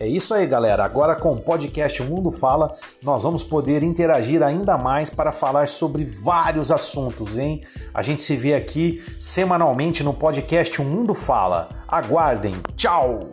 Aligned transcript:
É 0.00 0.08
isso 0.08 0.32
aí, 0.32 0.46
galera. 0.46 0.82
Agora 0.82 1.14
com 1.14 1.34
o 1.34 1.36
podcast 1.38 2.00
O 2.00 2.06
Mundo 2.06 2.32
Fala, 2.32 2.74
nós 3.02 3.22
vamos 3.22 3.44
poder 3.44 3.82
interagir 3.82 4.42
ainda 4.42 4.78
mais 4.78 5.10
para 5.10 5.30
falar 5.30 5.68
sobre 5.68 6.04
vários 6.04 6.72
assuntos, 6.72 7.36
hein? 7.36 7.60
A 7.92 8.00
gente 8.00 8.22
se 8.22 8.34
vê 8.34 8.54
aqui 8.54 9.04
semanalmente 9.20 10.02
no 10.02 10.14
podcast 10.14 10.80
O 10.80 10.84
Mundo 10.86 11.12
Fala. 11.12 11.68
Aguardem. 11.86 12.54
Tchau! 12.74 13.28